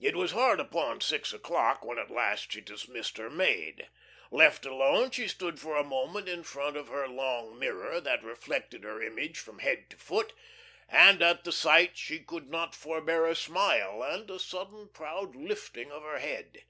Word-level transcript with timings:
It 0.00 0.16
was 0.16 0.32
hard 0.32 0.58
upon 0.58 1.00
six 1.00 1.32
o'clock 1.32 1.84
when 1.84 2.00
at 2.00 2.10
last 2.10 2.50
she 2.50 2.60
dismissed 2.60 3.16
her 3.16 3.30
maid. 3.30 3.88
Left 4.32 4.66
alone, 4.66 5.12
she 5.12 5.28
stood 5.28 5.60
for 5.60 5.76
a 5.76 5.84
moment 5.84 6.28
in 6.28 6.42
front 6.42 6.76
of 6.76 6.88
her 6.88 7.06
long 7.06 7.56
mirror 7.56 8.00
that 8.00 8.24
reflected 8.24 8.82
her 8.82 9.00
image 9.00 9.38
from 9.38 9.60
head 9.60 9.88
to 9.90 9.96
foot, 9.96 10.32
and 10.88 11.22
at 11.22 11.44
the 11.44 11.52
sight 11.52 11.96
she 11.96 12.18
could 12.18 12.50
not 12.50 12.74
forbear 12.74 13.26
a 13.26 13.36
smile 13.36 14.02
and 14.02 14.28
a 14.32 14.40
sudden 14.40 14.88
proud 14.88 15.36
lifting 15.36 15.92
of 15.92 16.02
her 16.02 16.18
head. 16.18 16.64